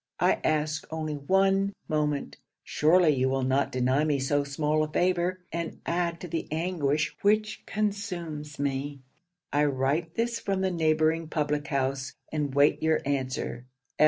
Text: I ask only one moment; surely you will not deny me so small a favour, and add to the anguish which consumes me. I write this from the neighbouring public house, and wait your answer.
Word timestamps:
I 0.19 0.39
ask 0.43 0.83
only 0.89 1.13
one 1.13 1.73
moment; 1.87 2.37
surely 2.63 3.11
you 3.11 3.29
will 3.29 3.43
not 3.43 3.71
deny 3.71 4.03
me 4.03 4.17
so 4.17 4.43
small 4.43 4.83
a 4.83 4.91
favour, 4.91 5.41
and 5.51 5.79
add 5.85 6.19
to 6.21 6.27
the 6.27 6.47
anguish 6.49 7.15
which 7.21 7.61
consumes 7.67 8.57
me. 8.57 9.03
I 9.53 9.65
write 9.65 10.15
this 10.15 10.39
from 10.39 10.61
the 10.61 10.71
neighbouring 10.71 11.27
public 11.27 11.67
house, 11.67 12.15
and 12.31 12.55
wait 12.55 12.81
your 12.81 13.01
answer. 13.05 13.67